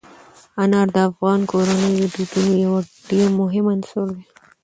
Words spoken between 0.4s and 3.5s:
انار د افغان کورنیو د دودونو یو ډېر